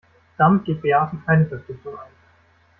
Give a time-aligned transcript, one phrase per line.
[0.35, 2.09] Damit geht Beate keine Verpflichtung ein.